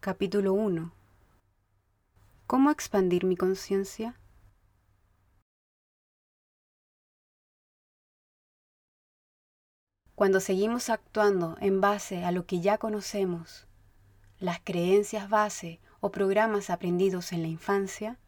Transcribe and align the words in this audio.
Capítulo 0.00 0.52
1 0.52 0.92
¿Cómo 2.46 2.70
expandir 2.70 3.24
mi 3.24 3.36
conciencia? 3.36 4.14
Cuando 10.14 10.38
seguimos 10.38 10.88
actuando 10.88 11.56
en 11.60 11.80
base 11.80 12.24
a 12.24 12.30
lo 12.30 12.46
que 12.46 12.60
ya 12.60 12.78
conocemos, 12.78 13.66
las 14.38 14.60
creencias 14.60 15.28
base 15.28 15.80
o 15.98 16.12
programas 16.12 16.70
aprendidos 16.70 17.32
en 17.32 17.42
la 17.42 17.48
infancia, 17.48 18.20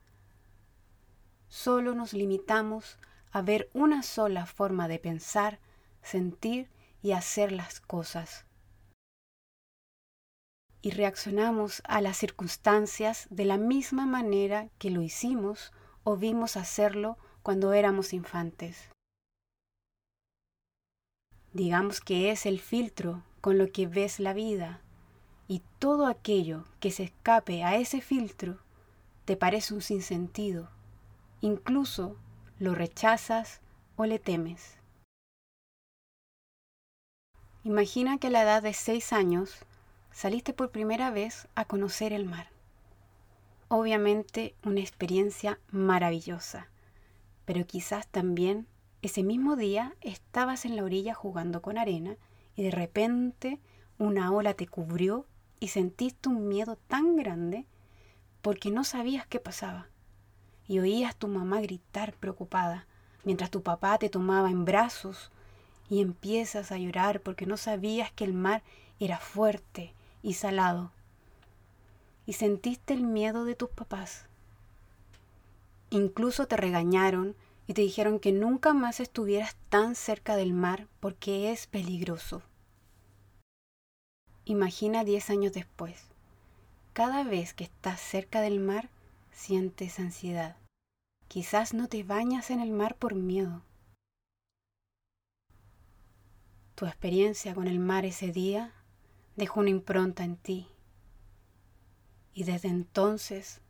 solo 1.46 1.94
nos 1.94 2.14
limitamos 2.14 2.98
a 3.30 3.42
ver 3.42 3.70
una 3.74 4.02
sola 4.02 4.44
forma 4.46 4.88
de 4.88 4.98
pensar, 4.98 5.60
sentir 6.02 6.68
y 7.00 7.12
hacer 7.12 7.52
las 7.52 7.78
cosas 7.78 8.44
y 10.82 10.90
reaccionamos 10.90 11.82
a 11.84 12.00
las 12.00 12.16
circunstancias 12.16 13.26
de 13.30 13.44
la 13.44 13.58
misma 13.58 14.06
manera 14.06 14.68
que 14.78 14.90
lo 14.90 15.02
hicimos 15.02 15.72
o 16.04 16.16
vimos 16.16 16.56
hacerlo 16.56 17.18
cuando 17.42 17.72
éramos 17.72 18.12
infantes. 18.12 18.88
Digamos 21.52 22.00
que 22.00 22.30
es 22.30 22.46
el 22.46 22.60
filtro 22.60 23.22
con 23.40 23.58
lo 23.58 23.72
que 23.72 23.86
ves 23.86 24.20
la 24.20 24.32
vida 24.32 24.80
y 25.48 25.62
todo 25.78 26.06
aquello 26.06 26.64
que 26.78 26.90
se 26.90 27.04
escape 27.04 27.64
a 27.64 27.76
ese 27.76 28.00
filtro 28.00 28.58
te 29.24 29.36
parece 29.36 29.74
un 29.74 29.82
sinsentido, 29.82 30.70
incluso 31.40 32.16
lo 32.58 32.74
rechazas 32.74 33.60
o 33.96 34.06
le 34.06 34.18
temes. 34.18 34.76
Imagina 37.62 38.18
que 38.18 38.28
a 38.28 38.30
la 38.30 38.42
edad 38.42 38.62
de 38.62 38.72
seis 38.72 39.12
años 39.12 39.66
saliste 40.12 40.52
por 40.52 40.70
primera 40.70 41.10
vez 41.10 41.48
a 41.54 41.64
conocer 41.64 42.12
el 42.12 42.24
mar. 42.24 42.48
Obviamente 43.68 44.54
una 44.64 44.80
experiencia 44.80 45.58
maravillosa, 45.70 46.68
pero 47.44 47.66
quizás 47.66 48.06
también 48.08 48.66
ese 49.02 49.22
mismo 49.22 49.56
día 49.56 49.94
estabas 50.00 50.64
en 50.64 50.76
la 50.76 50.84
orilla 50.84 51.14
jugando 51.14 51.62
con 51.62 51.78
arena 51.78 52.16
y 52.56 52.64
de 52.64 52.70
repente 52.70 53.60
una 53.98 54.32
ola 54.32 54.54
te 54.54 54.66
cubrió 54.66 55.26
y 55.58 55.68
sentiste 55.68 56.28
un 56.28 56.48
miedo 56.48 56.76
tan 56.88 57.16
grande 57.16 57.66
porque 58.42 58.70
no 58.70 58.84
sabías 58.84 59.26
qué 59.26 59.40
pasaba. 59.40 59.88
Y 60.66 60.78
oías 60.78 61.16
tu 61.16 61.28
mamá 61.28 61.60
gritar 61.60 62.14
preocupada 62.14 62.86
mientras 63.24 63.50
tu 63.50 63.62
papá 63.62 63.98
te 63.98 64.08
tomaba 64.08 64.50
en 64.50 64.64
brazos 64.64 65.30
y 65.88 66.00
empiezas 66.00 66.72
a 66.72 66.78
llorar 66.78 67.20
porque 67.20 67.46
no 67.46 67.56
sabías 67.56 68.12
que 68.12 68.24
el 68.24 68.32
mar 68.32 68.62
era 68.98 69.18
fuerte 69.18 69.94
y 70.22 70.34
salado. 70.34 70.92
Y 72.26 72.34
sentiste 72.34 72.94
el 72.94 73.02
miedo 73.02 73.44
de 73.44 73.54
tus 73.54 73.70
papás. 73.70 74.26
Incluso 75.90 76.46
te 76.46 76.56
regañaron 76.56 77.34
y 77.66 77.74
te 77.74 77.82
dijeron 77.82 78.20
que 78.20 78.32
nunca 78.32 78.74
más 78.74 79.00
estuvieras 79.00 79.56
tan 79.68 79.94
cerca 79.94 80.36
del 80.36 80.52
mar 80.52 80.86
porque 81.00 81.52
es 81.52 81.66
peligroso. 81.66 82.42
Imagina 84.44 85.04
10 85.04 85.30
años 85.30 85.52
después. 85.52 86.06
Cada 86.92 87.22
vez 87.24 87.54
que 87.54 87.64
estás 87.64 88.00
cerca 88.00 88.40
del 88.40 88.58
mar, 88.58 88.88
sientes 89.32 90.00
ansiedad. 90.00 90.56
Quizás 91.28 91.74
no 91.74 91.86
te 91.86 92.02
bañas 92.02 92.50
en 92.50 92.60
el 92.60 92.70
mar 92.70 92.96
por 92.96 93.14
miedo. 93.14 93.62
Tu 96.74 96.86
experiencia 96.86 97.54
con 97.54 97.68
el 97.68 97.78
mar 97.78 98.04
ese 98.04 98.32
día 98.32 98.72
dejó 99.36 99.60
una 99.60 99.70
impronta 99.70 100.24
en 100.24 100.36
ti 100.36 100.68
y 102.34 102.44
desde 102.44 102.68
entonces 102.68 103.60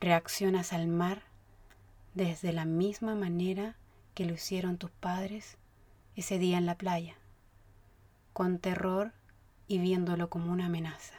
reaccionas 0.00 0.72
al 0.72 0.88
mar 0.88 1.22
desde 2.14 2.52
la 2.52 2.64
misma 2.64 3.14
manera 3.14 3.76
que 4.14 4.24
lo 4.24 4.34
hicieron 4.34 4.78
tus 4.78 4.90
padres 4.90 5.58
ese 6.14 6.38
día 6.38 6.56
en 6.56 6.64
la 6.64 6.76
playa, 6.78 7.14
con 8.32 8.58
terror 8.58 9.12
y 9.68 9.78
viéndolo 9.78 10.30
como 10.30 10.50
una 10.50 10.66
amenaza. 10.66 11.14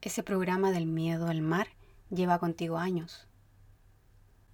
Ese 0.00 0.22
programa 0.22 0.70
del 0.70 0.86
miedo 0.86 1.26
al 1.26 1.42
mar 1.42 1.66
lleva 2.10 2.38
contigo 2.38 2.78
años. 2.78 3.26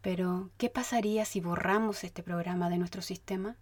Pero, 0.00 0.50
¿qué 0.56 0.70
pasaría 0.70 1.26
si 1.26 1.42
borramos 1.42 2.04
este 2.04 2.22
programa 2.22 2.70
de 2.70 2.78
nuestro 2.78 3.02
sistema? 3.02 3.56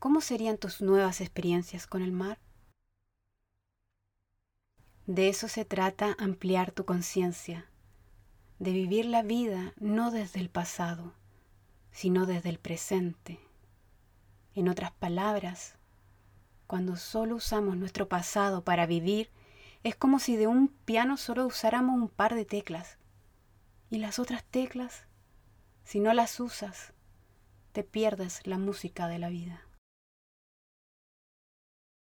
¿Cómo 0.00 0.22
serían 0.22 0.56
tus 0.56 0.80
nuevas 0.80 1.20
experiencias 1.20 1.86
con 1.86 2.00
el 2.00 2.10
mar? 2.10 2.38
De 5.06 5.28
eso 5.28 5.46
se 5.46 5.66
trata 5.66 6.16
ampliar 6.18 6.72
tu 6.72 6.86
conciencia, 6.86 7.66
de 8.58 8.72
vivir 8.72 9.04
la 9.04 9.22
vida 9.22 9.74
no 9.78 10.10
desde 10.10 10.40
el 10.40 10.48
pasado, 10.48 11.12
sino 11.92 12.24
desde 12.24 12.48
el 12.48 12.58
presente. 12.58 13.40
En 14.54 14.70
otras 14.70 14.90
palabras, 14.90 15.74
cuando 16.66 16.96
solo 16.96 17.36
usamos 17.36 17.76
nuestro 17.76 18.08
pasado 18.08 18.64
para 18.64 18.86
vivir, 18.86 19.28
es 19.82 19.96
como 19.96 20.18
si 20.18 20.36
de 20.36 20.46
un 20.46 20.68
piano 20.68 21.18
solo 21.18 21.46
usáramos 21.46 22.00
un 22.00 22.08
par 22.08 22.34
de 22.34 22.46
teclas. 22.46 22.96
Y 23.90 23.98
las 23.98 24.18
otras 24.18 24.44
teclas, 24.44 25.04
si 25.84 26.00
no 26.00 26.14
las 26.14 26.40
usas, 26.40 26.94
te 27.72 27.84
pierdes 27.84 28.46
la 28.46 28.56
música 28.56 29.06
de 29.06 29.18
la 29.18 29.28
vida. 29.28 29.66